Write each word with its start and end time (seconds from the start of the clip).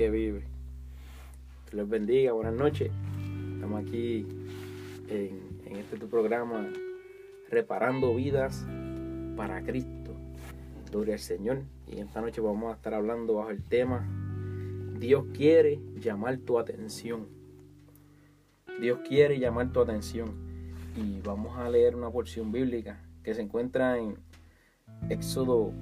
que 0.00 0.08
vive. 0.08 0.44
Que 1.68 1.76
les 1.76 1.86
bendiga, 1.86 2.32
buenas 2.32 2.54
noches. 2.54 2.90
Estamos 3.52 3.82
aquí 3.82 4.26
en, 5.10 5.76
este 5.76 5.98
tu 5.98 6.08
programa 6.08 6.72
Reparando 7.50 8.14
Vidas 8.14 8.66
para 9.36 9.62
Cristo. 9.62 10.16
Gloria 10.90 11.16
al 11.16 11.20
Señor. 11.20 11.64
Y 11.86 12.00
esta 12.00 12.22
noche 12.22 12.40
vamos 12.40 12.72
a 12.72 12.76
estar 12.76 12.94
hablando 12.94 13.34
bajo 13.34 13.50
el 13.50 13.62
tema 13.62 14.08
Dios 14.98 15.26
quiere 15.34 15.78
llamar 15.98 16.38
tu 16.38 16.58
atención. 16.58 17.26
Dios 18.80 19.00
quiere 19.06 19.38
llamar 19.38 19.70
tu 19.70 19.80
atención. 19.80 20.30
Y 20.96 21.20
vamos 21.20 21.58
a 21.58 21.68
leer 21.68 21.94
una 21.94 22.08
porción 22.08 22.52
bíblica 22.52 23.04
que 23.22 23.34
se 23.34 23.42
encuentra 23.42 23.98
en 23.98 24.16
Éxodo 25.10 25.74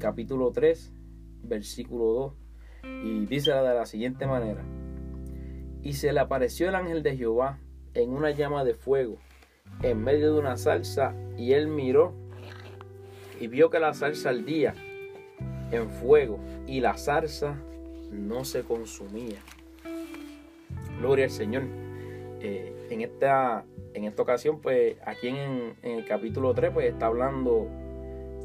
capítulo 0.00 0.50
3, 0.50 0.92
versículo 1.44 2.04
2. 2.06 2.41
Y 2.84 3.26
dice 3.26 3.52
de 3.52 3.74
la 3.74 3.86
siguiente 3.86 4.26
manera. 4.26 4.62
Y 5.82 5.94
se 5.94 6.12
le 6.12 6.20
apareció 6.20 6.68
el 6.68 6.74
ángel 6.74 7.02
de 7.02 7.16
Jehová 7.16 7.58
en 7.94 8.10
una 8.10 8.30
llama 8.30 8.64
de 8.64 8.74
fuego 8.74 9.18
en 9.82 10.02
medio 10.02 10.34
de 10.34 10.38
una 10.38 10.56
salsa 10.56 11.14
y 11.36 11.52
él 11.52 11.66
miró 11.66 12.12
y 13.40 13.48
vio 13.48 13.70
que 13.70 13.80
la 13.80 13.94
salsa 13.94 14.30
ardía 14.30 14.74
en 15.70 15.90
fuego 15.90 16.38
y 16.66 16.80
la 16.80 16.96
salsa 16.96 17.56
no 18.10 18.44
se 18.44 18.62
consumía. 18.62 19.38
Gloria 20.98 21.24
al 21.24 21.30
Señor. 21.30 21.62
Eh, 22.40 22.88
en, 22.90 23.00
esta, 23.00 23.64
en 23.94 24.04
esta 24.04 24.22
ocasión, 24.22 24.60
pues 24.60 24.96
aquí 25.04 25.28
en, 25.28 25.74
en, 25.82 25.98
el 25.98 26.04
capítulo 26.04 26.52
3, 26.54 26.72
pues 26.72 26.92
está 26.92 27.06
hablando 27.06 27.68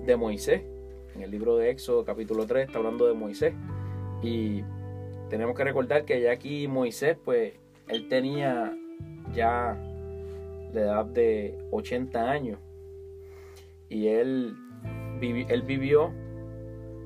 de 0.05 0.15
Moisés. 0.15 0.61
En 1.15 1.21
el 1.21 1.31
libro 1.31 1.57
de 1.57 1.71
Éxodo, 1.71 2.05
capítulo 2.05 2.45
3, 2.45 2.67
está 2.67 2.77
hablando 2.77 3.07
de 3.07 3.13
Moisés. 3.13 3.53
Y 4.21 4.63
tenemos 5.29 5.55
que 5.55 5.63
recordar 5.63 6.05
que 6.05 6.21
ya 6.21 6.31
aquí 6.31 6.67
Moisés, 6.67 7.17
pues 7.23 7.53
él 7.87 8.07
tenía 8.07 8.75
ya 9.33 9.77
la 10.73 10.81
edad 10.81 11.05
de 11.05 11.57
80 11.71 12.29
años. 12.29 12.59
Y 13.89 14.07
él, 14.07 14.55
él 15.21 15.61
vivió 15.61 16.13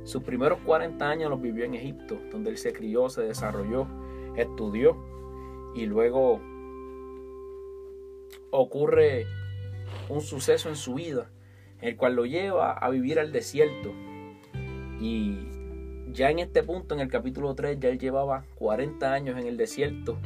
sus 0.03 0.23
primeros 0.23 0.59
40 0.65 1.07
años 1.07 1.29
los 1.29 1.41
vivió 1.41 1.63
en 1.63 1.75
Egipto, 1.75 2.19
donde 2.31 2.49
él 2.49 2.57
se 2.57 2.73
crió, 2.73 3.09
se 3.09 3.21
desarrolló, 3.21 3.87
estudió 4.35 4.97
y 5.75 5.85
luego 5.85 6.41
ocurre 8.49 9.25
un 10.09 10.21
suceso 10.21 10.69
en 10.69 10.75
su 10.75 10.95
vida, 10.95 11.29
el 11.81 11.97
cual 11.97 12.15
lo 12.15 12.25
lleva 12.25 12.73
a 12.73 12.89
vivir 12.89 13.19
al 13.19 13.31
desierto. 13.31 13.93
Y 14.99 15.50
ya 16.13 16.29
en 16.29 16.39
este 16.39 16.63
punto, 16.63 16.95
en 16.95 17.01
el 17.01 17.09
capítulo 17.09 17.55
3, 17.55 17.79
ya 17.79 17.89
él 17.89 17.99
llevaba 17.99 18.45
40 18.55 19.13
años 19.13 19.39
en 19.39 19.47
el 19.47 19.57
desierto 19.57 20.17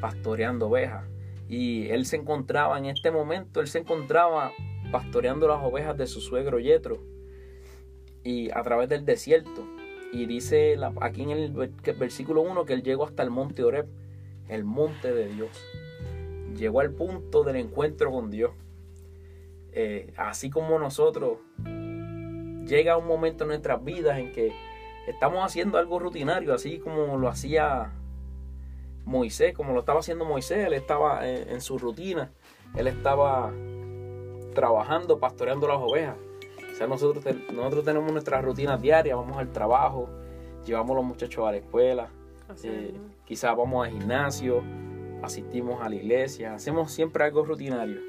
pastoreando 0.00 0.68
ovejas. 0.68 1.04
Y 1.48 1.88
él 1.88 2.06
se 2.06 2.16
encontraba 2.16 2.78
en 2.78 2.86
este 2.86 3.10
momento, 3.10 3.60
él 3.60 3.68
se 3.68 3.78
encontraba 3.78 4.52
pastoreando 4.90 5.48
las 5.48 5.62
ovejas 5.64 5.96
de 5.96 6.06
su 6.06 6.20
suegro 6.20 6.58
Yetro 6.58 6.98
y 8.24 8.50
a 8.50 8.62
través 8.62 8.88
del 8.88 9.04
desierto. 9.04 9.66
Y 10.12 10.26
dice 10.26 10.76
aquí 11.00 11.22
en 11.22 11.30
el 11.30 11.52
versículo 11.98 12.42
1 12.42 12.64
que 12.64 12.72
él 12.72 12.82
llegó 12.82 13.04
hasta 13.04 13.22
el 13.22 13.30
monte 13.30 13.62
Oreb, 13.64 13.86
el 14.48 14.64
monte 14.64 15.12
de 15.12 15.28
Dios. 15.28 15.50
Llegó 16.56 16.80
al 16.80 16.90
punto 16.90 17.44
del 17.44 17.56
encuentro 17.56 18.10
con 18.10 18.30
Dios. 18.30 18.52
Eh, 19.72 20.12
así 20.16 20.48
como 20.48 20.78
nosotros, 20.78 21.38
llega 22.66 22.96
un 22.96 23.06
momento 23.06 23.44
en 23.44 23.48
nuestras 23.48 23.84
vidas 23.84 24.18
en 24.18 24.32
que 24.32 24.52
estamos 25.06 25.44
haciendo 25.44 25.78
algo 25.78 25.98
rutinario, 25.98 26.54
así 26.54 26.78
como 26.78 27.16
lo 27.16 27.28
hacía 27.28 27.92
Moisés, 29.04 29.54
como 29.54 29.72
lo 29.72 29.80
estaba 29.80 30.00
haciendo 30.00 30.24
Moisés, 30.24 30.66
él 30.66 30.74
estaba 30.74 31.28
en, 31.28 31.48
en 31.48 31.60
su 31.60 31.78
rutina, 31.78 32.32
él 32.74 32.86
estaba 32.88 33.52
trabajando, 34.54 35.18
pastoreando 35.18 35.68
las 35.68 35.78
ovejas. 35.78 36.16
O 36.72 36.74
sea, 36.74 36.86
nosotros, 36.88 37.24
nosotros 37.54 37.84
tenemos 37.84 38.10
nuestras 38.12 38.44
rutinas 38.44 38.82
diarias, 38.82 39.16
vamos 39.16 39.38
al 39.38 39.52
trabajo, 39.52 40.10
llevamos 40.64 40.90
a 40.90 40.94
los 40.96 41.04
muchachos 41.04 41.46
a 41.46 41.52
la 41.52 41.58
escuela, 41.58 42.10
eh, 42.64 42.94
quizás 43.24 43.56
vamos 43.56 43.86
al 43.86 43.92
gimnasio, 43.92 44.62
asistimos 45.22 45.80
a 45.80 45.88
la 45.88 45.94
iglesia, 45.94 46.54
hacemos 46.54 46.92
siempre 46.92 47.24
algo 47.24 47.44
rutinario. 47.44 48.00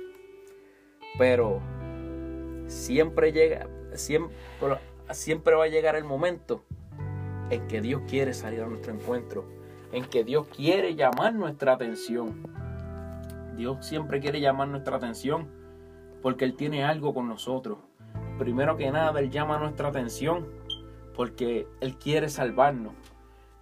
Pero 1.18 1.62
siempre 2.68 3.32
llega, 3.32 3.68
siempre, 3.94 4.36
siempre 5.12 5.56
va 5.56 5.66
a 5.66 5.70
llegar 5.70 5.96
el 5.96 6.04
momento 6.04 6.64
en 7.50 7.68
que 7.68 7.82
Dios 7.82 8.02
quiere 8.08 8.34
salir 8.34 8.62
a 8.62 8.68
nuestro 8.68 8.94
encuentro, 8.94 9.46
en 9.92 10.06
que 10.06 10.24
Dios 10.24 10.48
quiere 10.48 10.96
llamar 10.96 11.34
nuestra 11.34 11.74
atención. 11.74 12.44
Dios 13.56 13.86
siempre 13.86 14.20
quiere 14.20 14.40
llamar 14.40 14.68
nuestra 14.68 14.98
atención 14.98 15.48
porque 16.22 16.46
Él 16.46 16.56
tiene 16.56 16.84
algo 16.84 17.14
con 17.14 17.28
nosotros 17.28 17.80
primero 18.38 18.78
que 18.78 18.92
nada, 18.92 19.20
Él 19.20 19.30
llama 19.30 19.58
nuestra 19.58 19.90
atención 19.90 20.48
porque 21.16 21.68
Él 21.82 21.98
quiere 21.98 22.30
salvarnos. 22.30 22.94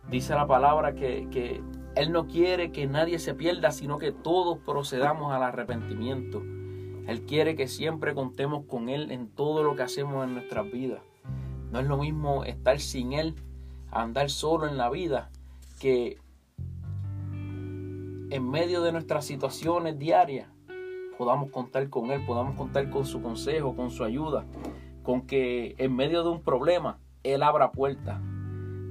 Dice 0.10 0.36
la 0.36 0.46
palabra 0.46 0.94
que, 0.94 1.62
Él 1.96 2.12
no 2.12 2.28
quiere 2.28 2.72
que 2.72 2.86
nadie 2.86 3.18
se 3.20 3.34
pierda, 3.34 3.72
sino 3.72 3.98
que 3.98 4.12
todos 4.12 4.60
procedamos 4.60 5.34
al 5.34 5.44
arrepentimiento. 5.44 6.44
Él 7.08 7.26
quiere 7.26 7.56
que 7.56 7.68
siempre 7.68 8.14
contemos 8.14 8.66
con 8.66 8.90
Él 8.90 9.12
en 9.12 9.30
todo 9.30 9.64
lo 9.64 9.76
que 9.76 9.84
hacemos 9.84 10.24
en 10.26 10.34
nuestras 10.34 10.70
vidas. 10.72 11.02
No 11.72 11.80
es 11.80 11.88
lo 11.88 11.98
mismo 11.98 12.44
estar 12.44 12.80
sin 12.80 13.14
Él, 13.14 13.36
andar 13.96 14.30
solo 14.30 14.68
en 14.68 14.78
la 14.78 14.90
vida, 14.90 15.30
que 15.80 16.18
en 18.30 18.50
medio 18.50 18.82
de 18.82 18.92
nuestras 18.92 19.26
situaciones 19.26 19.98
diarias 19.98 20.50
podamos 21.18 21.50
contar 21.50 21.90
con 21.90 22.12
Él, 22.12 22.26
podamos 22.26 22.56
contar 22.56 22.90
con 22.90 23.06
su 23.06 23.22
consejo, 23.22 23.76
con 23.76 23.90
su 23.90 24.04
ayuda, 24.04 24.46
con 25.02 25.26
que 25.26 25.76
en 25.78 25.96
medio 25.96 26.24
de 26.24 26.30
un 26.30 26.42
problema 26.42 27.00
Él 27.24 27.42
abra 27.42 27.72
puertas. 27.72 28.20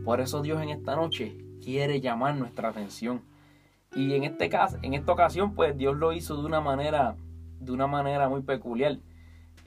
Por 0.04 0.20
eso 0.20 0.40
Dios 0.40 0.62
en 0.62 0.70
esta 0.70 0.96
noche 0.96 1.36
quiere 1.62 2.00
llamar 2.00 2.34
nuestra 2.36 2.70
atención. 2.70 3.20
Y 3.94 4.14
en 4.14 4.24
este 4.24 4.48
caso, 4.48 4.78
en 4.82 4.94
esta 4.94 5.12
ocasión, 5.12 5.54
pues 5.54 5.76
Dios 5.76 5.96
lo 5.96 6.12
hizo 6.12 6.36
de 6.36 6.46
una 6.46 6.60
manera, 6.60 7.16
de 7.60 7.72
una 7.72 7.86
manera 7.86 8.28
muy 8.28 8.42
peculiar. 8.42 8.98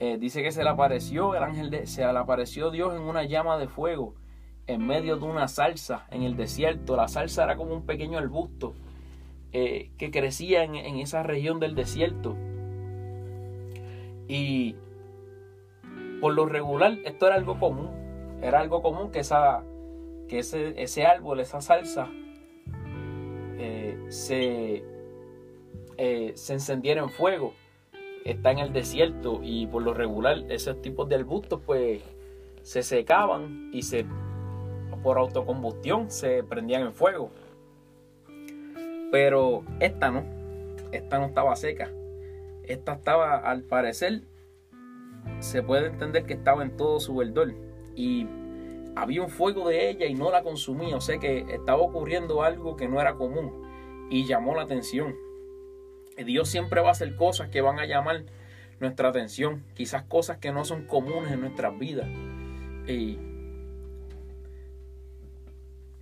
Eh, 0.00 0.18
dice 0.18 0.42
que 0.42 0.50
se 0.50 0.64
le 0.64 0.70
apareció 0.70 1.34
el 1.36 1.42
ángel 1.44 1.70
de, 1.70 1.86
se 1.86 2.02
le 2.02 2.18
apareció 2.18 2.70
Dios 2.70 2.94
en 2.94 3.02
una 3.02 3.22
llama 3.24 3.56
de 3.56 3.68
fuego 3.68 4.14
en 4.68 4.86
medio 4.86 5.16
de 5.16 5.24
una 5.24 5.48
salsa 5.48 6.06
en 6.10 6.22
el 6.22 6.36
desierto. 6.36 6.94
La 6.94 7.08
salsa 7.08 7.44
era 7.44 7.56
como 7.56 7.74
un 7.74 7.86
pequeño 7.86 8.18
arbusto 8.18 8.74
eh, 9.52 9.90
que 9.96 10.10
crecía 10.10 10.62
en, 10.62 10.76
en, 10.76 10.98
esa 10.98 11.22
región 11.22 11.58
del 11.58 11.74
desierto. 11.74 12.36
Y 14.28 14.76
por 16.20 16.34
lo 16.34 16.46
regular, 16.46 16.98
esto 17.04 17.26
era 17.26 17.36
algo 17.36 17.58
común. 17.58 17.88
Era 18.42 18.60
algo 18.60 18.82
común 18.82 19.10
que, 19.10 19.20
esa, 19.20 19.64
que 20.28 20.40
ese, 20.40 20.80
ese 20.80 21.06
árbol, 21.06 21.40
esa 21.40 21.62
salsa, 21.62 22.08
eh, 23.58 23.98
se, 24.10 24.84
eh, 25.96 26.32
se 26.34 26.52
encendiera 26.52 27.02
en 27.02 27.08
fuego. 27.08 27.54
Está 28.24 28.50
en 28.50 28.58
el 28.58 28.74
desierto 28.74 29.40
y 29.42 29.66
por 29.66 29.82
lo 29.82 29.94
regular 29.94 30.44
esos 30.50 30.82
tipos 30.82 31.08
de 31.08 31.14
arbustos 31.14 31.62
pues 31.64 32.02
se 32.62 32.82
secaban 32.82 33.70
y 33.72 33.82
se 33.82 34.04
por 35.02 35.18
autocombustión 35.18 36.10
se 36.10 36.42
prendían 36.42 36.82
en 36.82 36.92
fuego. 36.92 37.30
Pero 39.10 39.64
esta 39.80 40.10
no, 40.10 40.24
esta 40.92 41.18
no 41.18 41.26
estaba 41.26 41.56
seca. 41.56 41.90
Esta 42.64 42.94
estaba, 42.94 43.38
al 43.38 43.62
parecer, 43.62 44.22
se 45.40 45.62
puede 45.62 45.86
entender 45.86 46.24
que 46.24 46.34
estaba 46.34 46.62
en 46.62 46.76
todo 46.76 47.00
su 47.00 47.16
verdor. 47.16 47.54
Y 47.96 48.26
había 48.94 49.22
un 49.22 49.30
fuego 49.30 49.68
de 49.68 49.90
ella 49.90 50.06
y 50.06 50.14
no 50.14 50.30
la 50.30 50.42
consumía. 50.42 50.96
O 50.96 51.00
sea 51.00 51.18
que 51.18 51.46
estaba 51.50 51.78
ocurriendo 51.78 52.42
algo 52.42 52.76
que 52.76 52.88
no 52.88 53.00
era 53.00 53.14
común. 53.14 54.06
Y 54.10 54.26
llamó 54.26 54.54
la 54.54 54.62
atención. 54.62 55.14
Dios 56.16 56.48
siempre 56.48 56.80
va 56.80 56.88
a 56.88 56.92
hacer 56.92 57.14
cosas 57.16 57.48
que 57.48 57.60
van 57.60 57.78
a 57.78 57.86
llamar 57.86 58.24
nuestra 58.80 59.08
atención. 59.08 59.64
Quizás 59.74 60.02
cosas 60.02 60.38
que 60.38 60.52
no 60.52 60.64
son 60.64 60.84
comunes 60.84 61.32
en 61.32 61.40
nuestras 61.40 61.78
vidas. 61.78 62.08
Y 62.86 63.18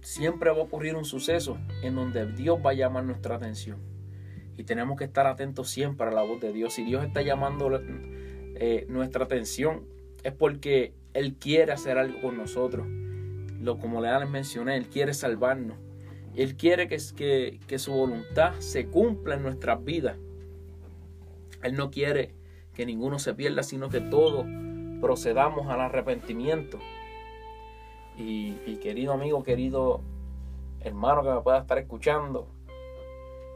siempre 0.06 0.50
va 0.50 0.58
a 0.58 0.62
ocurrir 0.62 0.94
un 0.94 1.05
suceso 1.05 1.58
en 1.82 1.97
donde 1.97 2.31
Dios 2.31 2.61
va 2.64 2.70
a 2.70 2.75
llamar 2.75 3.03
nuestra 3.03 3.35
atención. 3.35 3.79
Y 4.56 4.62
tenemos 4.62 4.97
que 4.97 5.03
estar 5.03 5.26
atentos 5.26 5.69
siempre 5.69 6.06
a 6.06 6.12
la 6.12 6.23
voz 6.23 6.41
de 6.41 6.53
Dios. 6.53 6.75
Si 6.75 6.85
Dios 6.85 7.05
está 7.05 7.23
llamando 7.23 7.69
eh, 7.75 8.87
nuestra 8.88 9.25
atención, 9.25 9.85
es 10.23 10.32
porque 10.32 10.94
Él 11.12 11.35
quiere 11.35 11.73
hacer 11.73 11.99
algo 11.99 12.20
con 12.20 12.37
nosotros. 12.37 12.87
Lo, 13.61 13.79
como 13.79 14.00
les 14.00 14.31
mencioné, 14.31 14.76
Él 14.76 14.87
quiere 14.87 15.12
salvarnos. 15.12 15.76
Él 16.37 16.56
quiere 16.56 16.87
que, 16.87 16.99
que, 17.17 17.58
que 17.67 17.79
su 17.81 17.93
voluntad 17.93 18.55
se 18.61 18.87
cumpla 18.87 19.35
en 19.35 19.43
nuestras 19.43 19.85
vidas. 19.85 20.17
Él 21.64 21.75
no 21.75 21.91
quiere 21.91 22.32
que 22.75 22.87
ninguno 22.87 23.19
se 23.19 23.35
pierda, 23.35 23.64
sino 23.64 23.88
que 23.88 24.00
todos 24.00 24.47
procedamos 25.00 25.67
al 25.67 25.81
arrepentimiento. 25.81 26.79
Y, 28.16 28.76
querido 28.76 29.12
amigo, 29.12 29.42
querido 29.42 30.00
hermano 30.80 31.22
que 31.22 31.30
me 31.30 31.40
pueda 31.40 31.58
estar 31.58 31.78
escuchando, 31.78 32.46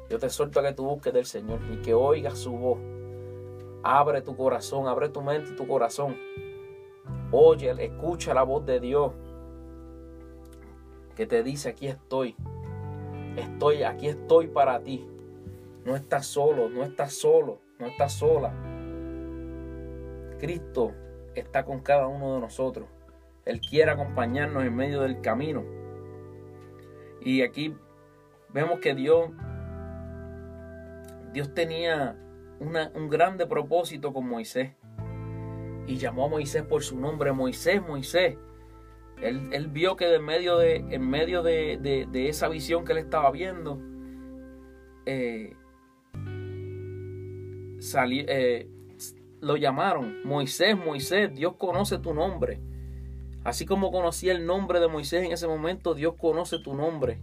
yo 0.08 0.18
te 0.18 0.28
suelto 0.28 0.60
a 0.60 0.62
que 0.64 0.72
tú 0.72 0.84
busques 0.84 1.12
del 1.12 1.24
Señor 1.24 1.60
y 1.72 1.76
que 1.78 1.94
oigas 1.94 2.38
su 2.38 2.52
voz. 2.52 2.78
Abre 3.82 4.20
tu 4.20 4.36
corazón, 4.36 4.86
abre 4.86 5.08
tu 5.08 5.22
mente 5.22 5.52
y 5.52 5.56
tu 5.56 5.66
corazón. 5.66 6.16
Oye, 7.32 7.70
escucha 7.78 8.34
la 8.34 8.42
voz 8.42 8.66
de 8.66 8.80
Dios 8.80 9.12
que 11.16 11.26
te 11.26 11.42
dice, 11.42 11.70
aquí 11.70 11.86
estoy. 11.86 12.34
Estoy, 13.36 13.82
aquí 13.84 14.08
estoy 14.08 14.48
para 14.48 14.80
ti. 14.80 15.06
No 15.84 15.96
estás 15.96 16.26
solo, 16.26 16.68
no 16.68 16.82
estás 16.82 17.14
solo, 17.14 17.60
no 17.78 17.86
estás 17.86 18.12
sola. 18.12 18.52
Cristo 20.38 20.92
está 21.34 21.64
con 21.64 21.80
cada 21.80 22.06
uno 22.06 22.34
de 22.34 22.40
nosotros. 22.40 22.88
Él 23.50 23.60
quiere 23.60 23.90
acompañarnos 23.90 24.64
en 24.64 24.76
medio 24.76 25.02
del 25.02 25.20
camino. 25.20 25.64
Y 27.20 27.42
aquí 27.42 27.74
vemos 28.50 28.78
que 28.78 28.94
Dios, 28.94 29.30
Dios 31.32 31.52
tenía 31.52 32.16
un 32.60 33.08
grande 33.08 33.48
propósito 33.48 34.12
con 34.12 34.28
Moisés. 34.28 34.70
Y 35.88 35.96
llamó 35.96 36.26
a 36.26 36.28
Moisés 36.28 36.62
por 36.62 36.84
su 36.84 36.96
nombre, 36.96 37.32
Moisés, 37.32 37.82
Moisés. 37.82 38.38
Él, 39.20 39.68
vio 39.68 39.96
que 39.96 40.14
en 40.14 40.24
medio, 40.24 40.56
de, 40.56 40.76
en 40.76 41.10
medio 41.10 41.42
de, 41.42 42.08
esa 42.28 42.48
visión 42.48 42.84
que 42.84 42.92
él 42.92 42.98
estaba 42.98 43.32
viendo, 43.32 43.80
eh, 45.06 45.56
eh, 48.06 48.68
lo 49.40 49.56
llamaron 49.56 50.22
Moisés, 50.24 50.76
Moisés, 50.78 51.34
Dios 51.34 51.56
conoce 51.56 51.98
tu 51.98 52.14
nombre. 52.14 52.60
Así 53.42 53.64
como 53.64 53.90
conocía 53.90 54.32
el 54.32 54.44
nombre 54.44 54.80
de 54.80 54.88
Moisés 54.88 55.24
en 55.24 55.32
ese 55.32 55.46
momento, 55.46 55.94
Dios 55.94 56.14
conoce 56.18 56.58
tu 56.58 56.74
nombre. 56.74 57.18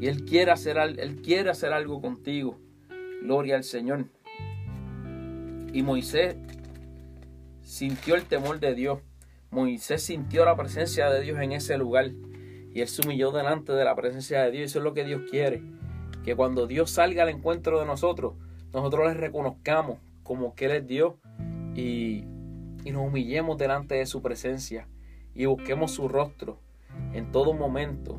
Y 0.00 0.08
Él 0.08 0.24
quiere 0.24 0.50
hacer, 0.50 0.76
él 0.76 1.22
quiere 1.22 1.50
hacer 1.50 1.72
algo 1.72 2.02
contigo. 2.02 2.58
Gloria 3.22 3.56
al 3.56 3.64
Señor. 3.64 4.06
Y 5.72 5.82
Moisés 5.82 6.36
sintió 7.62 8.14
el 8.14 8.24
temor 8.24 8.60
de 8.60 8.74
Dios. 8.74 9.00
Moisés 9.50 10.02
sintió 10.02 10.44
la 10.44 10.56
presencia 10.56 11.10
de 11.10 11.22
Dios 11.22 11.40
en 11.40 11.52
ese 11.52 11.78
lugar. 11.78 12.10
Y 12.74 12.82
él 12.82 12.88
se 12.88 13.02
humilló 13.02 13.32
delante 13.32 13.72
de 13.72 13.84
la 13.84 13.96
presencia 13.96 14.42
de 14.42 14.50
Dios. 14.50 14.70
Eso 14.70 14.78
es 14.80 14.84
lo 14.84 14.92
que 14.92 15.04
Dios 15.04 15.22
quiere. 15.30 15.62
Que 16.24 16.36
cuando 16.36 16.66
Dios 16.66 16.90
salga 16.90 17.22
al 17.22 17.30
encuentro 17.30 17.80
de 17.80 17.86
nosotros, 17.86 18.34
nosotros 18.74 19.06
le 19.08 19.14
reconozcamos 19.14 19.98
como 20.22 20.54
que 20.54 20.66
Él 20.66 20.72
es 20.72 20.86
Dios. 20.86 21.14
Y, 21.74 22.24
y 22.84 22.90
nos 22.90 23.06
humillemos 23.06 23.56
delante 23.56 23.94
de 23.94 24.04
su 24.04 24.20
presencia. 24.20 24.86
Y 25.36 25.44
busquemos 25.44 25.92
su 25.92 26.08
rostro 26.08 26.58
en 27.12 27.30
todo 27.30 27.52
momento. 27.52 28.18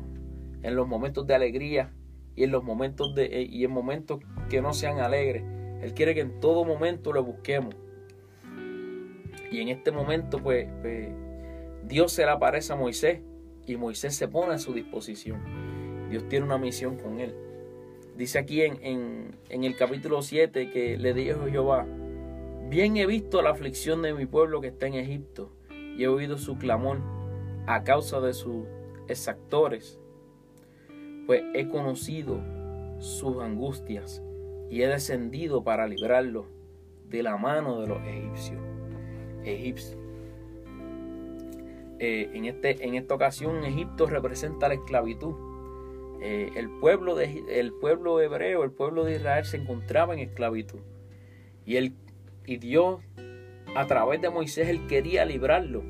En 0.62 0.76
los 0.76 0.86
momentos 0.86 1.26
de 1.26 1.34
alegría 1.34 1.92
y 2.34 2.44
en 2.44 2.52
los 2.52 2.62
momentos 2.62 3.14
de 3.14 3.42
y 3.42 3.64
en 3.64 3.70
momentos 3.70 4.20
que 4.48 4.62
no 4.62 4.72
sean 4.72 5.00
alegres. 5.00 5.42
Él 5.82 5.94
quiere 5.94 6.14
que 6.14 6.20
en 6.20 6.40
todo 6.40 6.64
momento 6.64 7.12
lo 7.12 7.24
busquemos. 7.24 7.74
Y 9.50 9.60
en 9.60 9.68
este 9.68 9.92
momento, 9.92 10.38
pues, 10.42 10.68
pues 10.80 11.08
Dios 11.86 12.12
se 12.12 12.24
le 12.24 12.30
aparece 12.30 12.72
a 12.72 12.76
Moisés 12.76 13.20
y 13.66 13.76
Moisés 13.76 14.14
se 14.14 14.28
pone 14.28 14.54
a 14.54 14.58
su 14.58 14.72
disposición. 14.72 15.40
Dios 16.10 16.28
tiene 16.28 16.44
una 16.46 16.58
misión 16.58 16.96
con 16.96 17.20
él. 17.20 17.34
Dice 18.16 18.38
aquí 18.38 18.62
en, 18.62 18.78
en, 19.48 19.64
el 19.64 19.76
capítulo 19.76 20.22
7 20.22 20.70
que 20.70 20.98
le 20.98 21.14
dijo 21.14 21.46
Jehová, 21.46 21.86
bien 22.68 22.96
he 22.96 23.06
visto 23.06 23.42
la 23.42 23.50
aflicción 23.50 24.02
de 24.02 24.12
mi 24.12 24.26
pueblo 24.26 24.60
que 24.60 24.68
está 24.68 24.86
en 24.86 24.94
Egipto 24.94 25.52
y 25.98 26.04
he 26.04 26.08
oído 26.08 26.38
su 26.38 26.56
clamor 26.56 27.00
a 27.66 27.82
causa 27.82 28.20
de 28.20 28.32
sus 28.32 28.64
exactores, 29.08 30.00
pues 31.26 31.42
he 31.54 31.68
conocido 31.68 32.40
sus 32.98 33.42
angustias 33.42 34.22
y 34.70 34.82
he 34.82 34.88
descendido 34.88 35.64
para 35.64 35.86
librarlos 35.86 36.46
de 37.10 37.22
la 37.22 37.36
mano 37.36 37.80
de 37.80 37.88
los 37.88 37.98
egipcios. 38.04 38.62
egipcios. 39.44 39.98
Eh, 42.00 42.30
en, 42.32 42.44
este, 42.44 42.86
en 42.86 42.94
esta 42.94 43.14
ocasión 43.14 43.64
Egipto 43.64 44.06
representa 44.06 44.68
la 44.68 44.74
esclavitud. 44.74 45.34
Eh, 46.20 46.50
el, 46.54 46.70
pueblo 46.80 47.16
de, 47.16 47.42
el 47.48 47.72
pueblo 47.72 48.20
hebreo, 48.20 48.62
el 48.62 48.70
pueblo 48.70 49.04
de 49.04 49.16
Israel 49.16 49.44
se 49.44 49.56
encontraba 49.56 50.14
en 50.14 50.20
esclavitud. 50.20 50.80
Y, 51.64 51.76
él, 51.76 51.94
y 52.46 52.58
Dios, 52.58 53.00
a 53.74 53.86
través 53.86 54.20
de 54.20 54.30
Moisés, 54.30 54.68
él 54.68 54.86
quería 54.86 55.24
librarlo. 55.24 55.82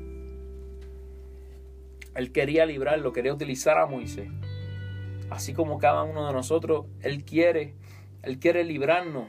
Él 2.15 2.31
quería 2.31 2.65
librarlo, 2.65 3.13
quería 3.13 3.33
utilizar 3.33 3.77
a 3.77 3.85
Moisés. 3.85 4.29
Así 5.29 5.53
como 5.53 5.77
cada 5.77 6.03
uno 6.03 6.27
de 6.27 6.33
nosotros, 6.33 6.87
Él 7.01 7.23
quiere, 7.23 7.75
Él 8.23 8.39
quiere 8.39 8.63
librarnos 8.63 9.27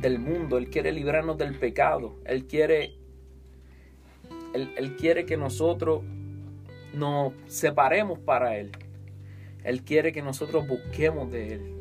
del 0.00 0.18
mundo, 0.18 0.56
Él 0.56 0.70
quiere 0.70 0.92
librarnos 0.92 1.36
del 1.36 1.58
pecado, 1.58 2.14
Él 2.24 2.46
quiere 2.46 3.00
él, 4.52 4.96
quiere 4.96 5.26
que 5.26 5.36
nosotros 5.36 6.02
nos 6.92 7.32
separemos 7.46 8.18
para 8.18 8.56
Él. 8.56 8.72
Él 9.62 9.82
quiere 9.82 10.12
que 10.12 10.22
nosotros 10.22 10.66
busquemos 10.66 11.30
de 11.30 11.54
Él. 11.54 11.74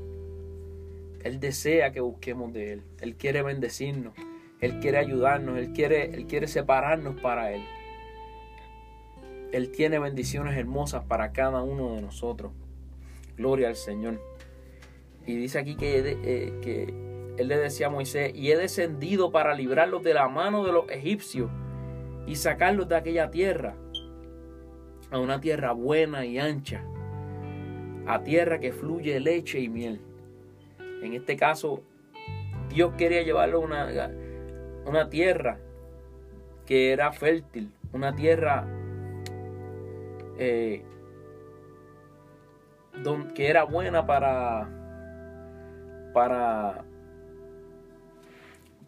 Él 1.24 1.40
desea 1.40 1.92
que 1.92 2.00
busquemos 2.00 2.54
de 2.54 2.74
Él. 2.74 2.84
Él 3.02 3.16
quiere 3.16 3.42
bendecirnos. 3.42 4.14
Él 4.62 4.80
quiere 4.80 4.98
ayudarnos. 4.98 5.58
Él 5.58 5.72
quiere, 5.72 6.14
Él 6.14 6.26
quiere 6.26 6.48
separarnos 6.48 7.20
para 7.22 7.52
Él. 7.54 7.64
Él 9.52 9.72
tiene 9.72 10.00
bendiciones 10.00 10.58
hermosas 10.58 11.04
para 11.06 11.32
cada 11.32 11.64
uno 11.64 11.96
de 11.96 12.02
nosotros. 12.02 12.52
Gloria 13.38 13.70
al 13.70 13.76
Señor. 13.76 14.22
Y 15.26 15.36
dice 15.36 15.60
aquí 15.60 15.76
que, 15.76 16.00
eh, 16.00 16.54
que 16.62 16.94
Él 17.38 17.48
le 17.48 17.58
decía 17.58 17.88
a 17.88 17.90
Moisés, 17.90 18.34
y 18.36 18.52
he 18.52 18.58
descendido 18.58 19.32
para 19.32 19.54
librarlos 19.54 20.04
de 20.04 20.14
la 20.14 20.28
mano 20.28 20.66
de 20.66 20.72
los 20.72 20.90
egipcios 20.90 21.50
y 22.28 22.36
sacarlos 22.36 22.88
de 22.90 22.96
aquella 22.96 23.32
tierra 23.32 23.76
a 25.12 25.20
una 25.20 25.40
tierra 25.40 25.72
buena 25.72 26.26
y 26.26 26.38
ancha, 26.38 26.84
a 28.06 28.24
tierra 28.24 28.60
que 28.60 28.72
fluye 28.72 29.20
leche 29.20 29.60
y 29.60 29.70
miel. 29.70 30.02
En 31.02 31.14
este 31.14 31.36
caso, 31.36 31.82
Dios 32.70 32.94
quería 32.98 33.24
llevarlo 33.24 33.58
a 33.58 33.62
una, 33.62 34.12
una 34.86 35.10
tierra 35.10 35.60
que 36.66 36.92
era 36.92 37.12
fértil, 37.12 37.72
una 37.94 38.16
tierra 38.16 38.68
eh, 40.38 40.84
que 43.36 43.50
era 43.50 43.64
buena 43.64 44.06
para, 44.06 44.70
para, 46.14 46.84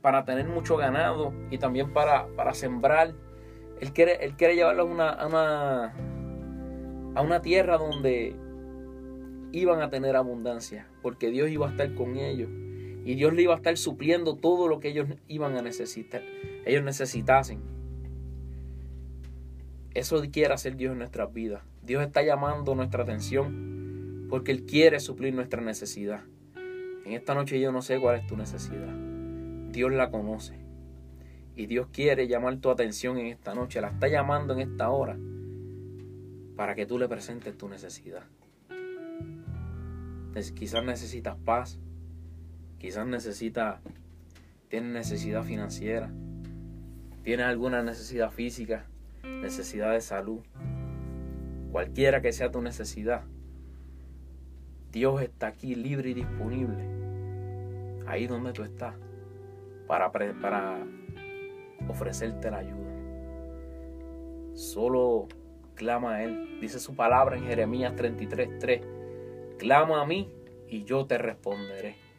para 0.01 0.25
tener 0.25 0.47
mucho 0.47 0.77
ganado 0.77 1.33
y 1.49 1.57
también 1.57 1.93
para, 1.93 2.27
para 2.35 2.53
sembrar 2.53 3.13
él 3.81 3.93
quiere, 3.93 4.23
él 4.23 4.35
quiere 4.35 4.61
a 4.61 4.83
una, 4.83 5.09
a, 5.09 5.25
una, 5.25 5.93
a 7.15 7.21
una 7.21 7.41
tierra 7.41 7.79
donde 7.79 8.35
iban 9.51 9.81
a 9.81 9.89
tener 9.89 10.15
abundancia, 10.15 10.87
porque 11.01 11.31
Dios 11.31 11.49
iba 11.49 11.67
a 11.67 11.71
estar 11.71 11.93
con 11.95 12.15
ellos. 12.15 12.49
Y 13.03 13.15
Dios 13.15 13.33
le 13.33 13.43
iba 13.43 13.53
a 13.53 13.57
estar 13.57 13.77
supliendo 13.77 14.35
todo 14.35 14.67
lo 14.67 14.79
que 14.79 14.89
ellos 14.89 15.07
iban 15.27 15.57
a 15.57 15.61
necesitar, 15.61 16.21
ellos 16.65 16.83
necesitasen. 16.83 17.59
Eso 19.93 20.21
quiere 20.31 20.53
hacer 20.53 20.77
Dios 20.77 20.93
en 20.93 20.99
nuestras 20.99 21.33
vidas. 21.33 21.63
Dios 21.81 22.03
está 22.03 22.21
llamando 22.21 22.75
nuestra 22.75 23.03
atención 23.03 24.27
porque 24.29 24.51
Él 24.51 24.65
quiere 24.65 24.99
suplir 24.99 25.33
nuestra 25.33 25.61
necesidad. 25.61 26.23
En 27.05 27.13
esta 27.13 27.33
noche 27.33 27.59
yo 27.59 27.71
no 27.71 27.81
sé 27.81 27.99
cuál 27.99 28.19
es 28.19 28.27
tu 28.27 28.37
necesidad. 28.37 28.93
Dios 29.71 29.91
la 29.91 30.09
conoce. 30.09 30.55
Y 31.55 31.65
Dios 31.65 31.87
quiere 31.91 32.27
llamar 32.27 32.57
tu 32.57 32.69
atención 32.69 33.17
en 33.17 33.27
esta 33.27 33.53
noche, 33.53 33.81
la 33.81 33.89
está 33.89 34.07
llamando 34.07 34.53
en 34.53 34.61
esta 34.61 34.89
hora 34.89 35.17
para 36.55 36.75
que 36.75 36.85
tú 36.85 36.97
le 36.97 37.09
presentes 37.09 37.57
tu 37.57 37.67
necesidad. 37.67 38.23
Quizás 40.55 40.85
necesitas 40.85 41.35
paz, 41.43 41.77
quizás 42.81 43.05
necesitas, 43.05 43.79
tienes 44.67 44.91
necesidad 44.91 45.43
financiera, 45.43 46.09
tienes 47.23 47.45
alguna 47.45 47.83
necesidad 47.83 48.31
física, 48.31 48.87
necesidad 49.23 49.91
de 49.91 50.01
salud, 50.01 50.39
cualquiera 51.71 52.23
que 52.23 52.31
sea 52.31 52.49
tu 52.49 52.59
necesidad. 52.59 53.21
Dios 54.91 55.21
está 55.21 55.45
aquí 55.45 55.75
libre 55.75 56.09
y 56.09 56.13
disponible, 56.15 56.83
ahí 58.07 58.25
donde 58.25 58.51
tú 58.51 58.63
estás, 58.63 58.95
para, 59.85 60.11
para 60.11 60.79
ofrecerte 61.87 62.49
la 62.49 62.57
ayuda. 62.57 62.91
Solo 64.55 65.27
clama 65.75 66.15
a 66.15 66.23
Él. 66.23 66.57
Dice 66.59 66.79
su 66.79 66.95
palabra 66.95 67.37
en 67.37 67.43
Jeremías 67.43 67.93
33:3. 67.95 69.57
Clama 69.59 70.01
a 70.01 70.05
mí 70.07 70.31
y 70.67 70.83
yo 70.83 71.05
te 71.05 71.19
responderé. 71.19 72.10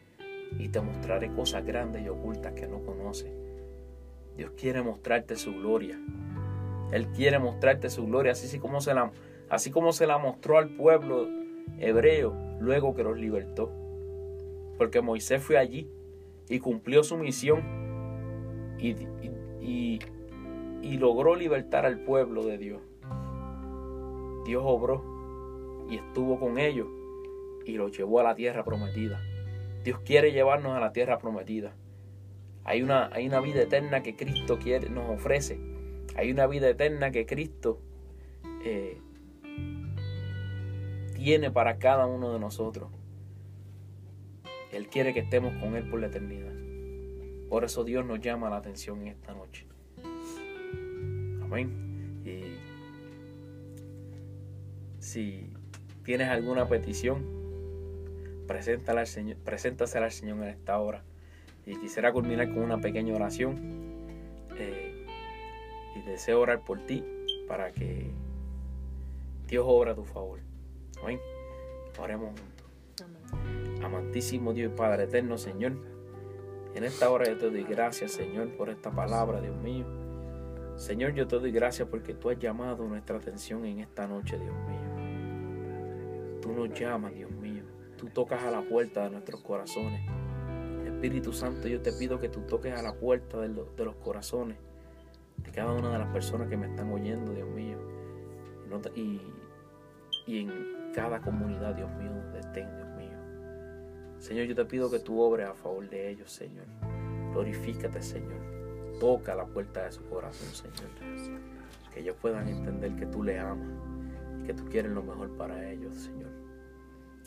Y 0.59 0.69
te 0.69 0.81
mostraré 0.81 1.31
cosas 1.33 1.65
grandes 1.65 2.03
y 2.03 2.09
ocultas 2.09 2.53
que 2.53 2.67
no 2.67 2.79
conoces. 2.83 3.31
Dios 4.37 4.51
quiere 4.57 4.81
mostrarte 4.81 5.35
su 5.35 5.53
gloria. 5.53 5.99
Él 6.91 7.07
quiere 7.07 7.39
mostrarte 7.39 7.89
su 7.89 8.05
gloria, 8.05 8.33
así 8.33 8.59
como 8.59 8.81
se 8.81 8.93
la, 8.93 9.11
así 9.49 9.71
como 9.71 9.93
se 9.93 10.07
la 10.07 10.17
mostró 10.17 10.57
al 10.57 10.69
pueblo 10.69 11.27
hebreos 11.79 12.33
luego 12.59 12.95
que 12.95 13.03
los 13.03 13.17
libertó. 13.17 13.71
Porque 14.77 15.01
Moisés 15.01 15.41
fue 15.41 15.57
allí 15.57 15.89
y 16.49 16.59
cumplió 16.59 17.03
su 17.03 17.17
misión 17.17 17.61
y, 18.79 18.95
y, 19.61 19.99
y 20.81 20.97
logró 20.97 21.35
libertar 21.35 21.85
al 21.85 21.99
pueblo 21.99 22.43
de 22.43 22.57
Dios. 22.57 22.81
Dios 24.45 24.63
obró 24.65 25.03
y 25.89 25.95
estuvo 25.95 26.39
con 26.39 26.57
ellos 26.57 26.87
y 27.65 27.73
los 27.73 27.95
llevó 27.97 28.19
a 28.19 28.23
la 28.23 28.35
tierra 28.35 28.63
prometida. 28.63 29.21
Dios 29.83 29.99
quiere 30.05 30.31
llevarnos 30.31 30.75
a 30.75 30.79
la 30.79 30.93
tierra 30.93 31.17
prometida. 31.17 31.75
Hay 32.63 32.81
una, 32.81 33.09
hay 33.13 33.27
una 33.27 33.41
vida 33.41 33.61
eterna 33.61 34.01
que 34.03 34.15
Cristo 34.15 34.57
quiere, 34.57 34.89
nos 34.89 35.09
ofrece. 35.09 35.59
Hay 36.15 36.31
una 36.31 36.47
vida 36.47 36.69
eterna 36.69 37.11
que 37.11 37.25
Cristo 37.25 37.81
eh, 38.63 39.01
tiene 41.15 41.51
para 41.51 41.77
cada 41.77 42.05
uno 42.05 42.31
de 42.31 42.39
nosotros. 42.39 42.89
Él 44.71 44.87
quiere 44.87 45.13
que 45.13 45.19
estemos 45.19 45.53
con 45.61 45.75
Él 45.75 45.89
por 45.89 45.99
la 45.99 46.07
eternidad. 46.07 46.53
Por 47.49 47.63
eso 47.63 47.83
Dios 47.83 48.05
nos 48.05 48.19
llama 48.21 48.49
la 48.49 48.57
atención 48.57 49.01
en 49.01 49.09
esta 49.09 49.33
noche. 49.33 49.67
Amén. 51.43 52.21
Y 52.25 52.57
si 54.99 55.53
tienes 56.03 56.29
alguna 56.29 56.67
petición, 56.67 57.42
preséntala 58.47 59.01
al 59.01 59.07
Señor, 59.07 59.37
preséntasela 59.37 60.05
al 60.05 60.11
Señor 60.11 60.37
en 60.37 60.49
esta 60.49 60.79
hora. 60.79 61.03
Y 61.65 61.77
quisiera 61.77 62.11
culminar 62.11 62.49
con 62.49 62.59
una 62.59 62.79
pequeña 62.79 63.15
oración. 63.15 63.57
Eh, 64.57 65.05
y 65.95 66.01
deseo 66.01 66.41
orar 66.41 66.63
por 66.63 66.79
ti 66.85 67.03
para 67.47 67.71
que 67.71 68.11
Dios 69.47 69.65
obra 69.67 69.91
a 69.91 69.95
tu 69.95 70.03
favor. 70.03 70.39
Amén. 71.01 71.19
Oremos 71.99 72.29
juntos. 72.29 72.53
Amantísimo 73.83 74.53
Dios 74.53 74.71
y 74.71 74.75
Padre 74.75 75.03
eterno, 75.03 75.37
Señor. 75.37 75.73
En 76.75 76.83
esta 76.83 77.09
hora 77.09 77.25
yo 77.25 77.37
te 77.37 77.49
doy 77.51 77.63
gracias, 77.63 78.13
Señor, 78.13 78.55
por 78.57 78.69
esta 78.69 78.89
palabra, 78.89 79.41
Dios 79.41 79.55
mío. 79.57 79.85
Señor, 80.75 81.13
yo 81.13 81.27
te 81.27 81.37
doy 81.37 81.51
gracias 81.51 81.87
porque 81.87 82.15
tú 82.15 82.29
has 82.29 82.39
llamado 82.39 82.87
nuestra 82.87 83.17
atención 83.17 83.63
en 83.65 83.79
esta 83.79 84.07
noche, 84.07 84.39
Dios 84.39 84.55
mío. 84.67 86.39
Tú 86.41 86.51
nos 86.51 86.69
llamas, 86.77 87.13
Dios 87.13 87.29
mío. 87.29 87.42
Tú 88.03 88.09
tocas 88.09 88.43
a 88.43 88.51
la 88.51 88.61
puerta 88.61 89.05
de 89.05 89.11
nuestros 89.11 89.39
corazones. 89.39 90.01
Espíritu 90.85 91.31
Santo, 91.31 91.69
yo 91.69 91.81
te 91.81 91.93
pido 91.93 92.19
que 92.19 92.27
tú 92.27 92.41
toques 92.41 92.77
a 92.77 92.81
la 92.81 92.95
puerta 92.95 93.39
de, 93.39 93.47
los 93.47 93.95
corazones 93.95 94.57
de 95.37 95.51
cada 95.51 95.71
una 95.71 95.89
de 95.89 95.99
las 95.99 96.11
personas 96.11 96.49
que 96.49 96.57
me 96.57 96.67
están 96.67 96.91
oyendo, 96.91 97.31
Dios 97.31 97.47
mío. 97.47 97.77
Y, 98.93 99.21
y 100.27 100.39
en 100.39 100.91
cada 100.93 101.21
comunidad, 101.21 101.75
Dios 101.75 101.89
mío, 101.93 102.11
donde 102.11 102.41
estén, 102.41 102.75
Dios 102.75 102.89
mío. 102.97 103.17
Señor, 104.19 104.47
yo 104.47 104.55
te 104.55 104.65
pido 104.65 104.91
que 104.91 104.99
tú 104.99 105.21
obres 105.21 105.47
a 105.47 105.53
favor 105.53 105.89
de 105.89 106.09
ellos, 106.09 106.29
Señor. 106.29 106.65
Glorifícate, 107.31 108.01
Señor. 108.01 108.99
Toca 108.99 109.33
la 109.33 109.45
puerta 109.45 109.85
de 109.85 109.93
su 109.93 110.03
corazón, 110.09 110.49
Señor. 110.49 110.91
Que 111.93 112.01
ellos 112.01 112.17
puedan 112.21 112.49
entender 112.49 112.97
que 112.97 113.05
tú 113.05 113.23
le 113.23 113.39
amas 113.39 113.69
y 114.41 114.43
que 114.43 114.53
tú 114.53 114.65
quieres 114.65 114.91
lo 114.91 115.03
mejor 115.03 115.37
para 115.37 115.71
ellos, 115.71 115.95
Señor. 115.95 116.42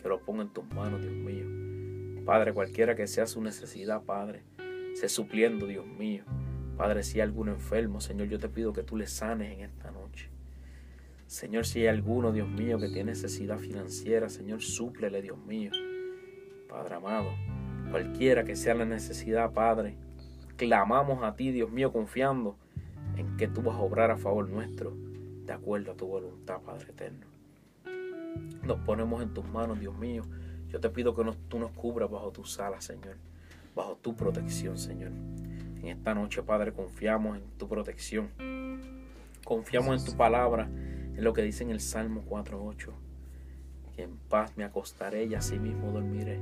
Que 0.06 0.10
lo 0.10 0.20
ponga 0.20 0.42
en 0.42 0.50
tus 0.50 0.64
manos, 0.72 1.02
Dios 1.02 1.14
mío. 1.14 2.24
Padre, 2.24 2.52
cualquiera 2.52 2.94
que 2.94 3.08
sea 3.08 3.26
su 3.26 3.42
necesidad, 3.42 4.04
Padre, 4.04 4.44
sé 4.94 5.08
supliendo, 5.08 5.66
Dios 5.66 5.84
mío. 5.84 6.22
Padre, 6.76 7.02
si 7.02 7.18
hay 7.18 7.22
algún 7.22 7.48
enfermo, 7.48 8.00
Señor, 8.00 8.28
yo 8.28 8.38
te 8.38 8.48
pido 8.48 8.72
que 8.72 8.84
tú 8.84 8.96
le 8.96 9.08
sanes 9.08 9.52
en 9.52 9.64
esta 9.64 9.90
noche. 9.90 10.30
Señor, 11.26 11.66
si 11.66 11.80
hay 11.80 11.88
alguno, 11.88 12.30
Dios 12.30 12.48
mío, 12.48 12.78
que 12.78 12.86
tiene 12.86 13.10
necesidad 13.10 13.58
financiera, 13.58 14.28
Señor, 14.28 14.62
súplele, 14.62 15.22
Dios 15.22 15.38
mío. 15.38 15.72
Padre 16.68 16.94
amado, 16.94 17.32
cualquiera 17.90 18.44
que 18.44 18.54
sea 18.54 18.76
la 18.76 18.84
necesidad, 18.84 19.52
Padre, 19.52 19.96
clamamos 20.56 21.24
a 21.24 21.34
ti, 21.34 21.50
Dios 21.50 21.72
mío, 21.72 21.90
confiando 21.90 22.56
en 23.16 23.36
que 23.36 23.48
tú 23.48 23.60
vas 23.60 23.74
a 23.74 23.80
obrar 23.80 24.12
a 24.12 24.16
favor 24.16 24.48
nuestro, 24.48 24.96
de 25.46 25.52
acuerdo 25.52 25.90
a 25.90 25.96
tu 25.96 26.06
voluntad, 26.06 26.60
Padre 26.60 26.92
eterno. 26.92 27.35
Nos 28.62 28.80
ponemos 28.80 29.22
en 29.22 29.32
tus 29.32 29.44
manos, 29.46 29.78
Dios 29.80 29.96
mío. 29.96 30.24
Yo 30.68 30.80
te 30.80 30.90
pido 30.90 31.14
que 31.14 31.24
tú 31.48 31.58
nos 31.58 31.70
cubras 31.72 32.10
bajo 32.10 32.32
tu 32.32 32.44
sala, 32.44 32.80
Señor, 32.80 33.16
bajo 33.74 33.96
tu 33.96 34.14
protección, 34.14 34.76
Señor. 34.78 35.10
En 35.10 35.86
esta 35.86 36.14
noche, 36.14 36.42
Padre, 36.42 36.72
confiamos 36.72 37.36
en 37.36 37.44
tu 37.58 37.68
protección. 37.68 38.30
Confiamos 39.44 40.00
en 40.00 40.10
tu 40.10 40.16
palabra 40.16 40.68
es 41.16 41.22
lo 41.22 41.32
que 41.32 41.42
dice 41.42 41.64
en 41.64 41.70
el 41.70 41.80
Salmo 41.80 42.22
4.8. 42.28 42.92
Que 43.94 44.02
en 44.02 44.18
paz 44.18 44.52
me 44.56 44.64
acostaré 44.64 45.24
y 45.24 45.34
así 45.34 45.58
mismo 45.58 45.90
dormiré, 45.90 46.38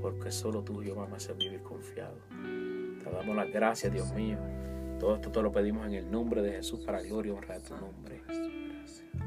porque 0.00 0.30
solo 0.30 0.62
tú, 0.62 0.82
Jehová, 0.82 1.06
me 1.06 1.16
haces 1.16 1.36
vivir 1.38 1.62
confiado. 1.62 2.18
Te 3.02 3.10
damos 3.10 3.34
las 3.34 3.50
gracias, 3.50 3.90
Dios 3.92 4.12
mío. 4.12 4.36
Todo 5.00 5.14
esto 5.14 5.30
te 5.30 5.42
lo 5.42 5.50
pedimos 5.50 5.86
en 5.86 5.94
el 5.94 6.10
nombre 6.10 6.42
de 6.42 6.52
Jesús 6.52 6.80
para 6.80 7.00
gloria 7.00 7.32
y 7.32 7.36
honra 7.36 7.58
de 7.58 7.64
tu 7.66 7.76
nombre. 7.76 8.22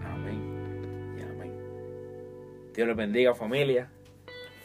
Amén. 0.03 0.66
Dios 2.77 2.87
les 2.87 2.95
bendiga, 2.95 3.33
familia. 3.33 3.89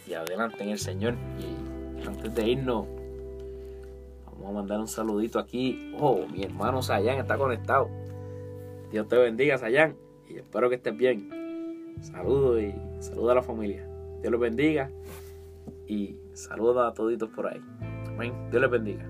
Y 0.07 0.13
adelante 0.13 0.63
en 0.63 0.69
el 0.69 0.79
Señor. 0.79 1.15
Y 1.39 2.07
antes 2.07 2.35
de 2.35 2.47
irnos, 2.47 2.87
vamos 4.27 4.51
a 4.51 4.53
mandar 4.53 4.81
un 4.81 4.87
saludito 4.87 5.39
aquí. 5.39 5.97
Oh, 5.99 6.27
mi 6.27 6.43
hermano 6.43 6.83
Sayan 6.83 7.17
está 7.17 7.39
conectado. 7.39 7.89
Dios 8.91 9.09
te 9.09 9.17
bendiga, 9.17 9.57
Sayan. 9.57 9.97
Y 10.29 10.37
espero 10.37 10.69
que 10.69 10.75
estés 10.75 10.95
bien. 10.95 11.97
Saludos 12.03 12.61
y 12.61 12.75
saluda 13.03 13.33
a 13.33 13.37
la 13.37 13.43
familia. 13.43 13.89
Dios 14.21 14.31
los 14.31 14.41
bendiga. 14.43 14.91
Y 15.87 16.19
saluda 16.35 16.89
a 16.89 16.93
toditos 16.93 17.31
por 17.31 17.47
ahí. 17.47 17.63
Amén. 18.09 18.35
Dios 18.51 18.61
les 18.61 18.71
bendiga. 18.71 19.09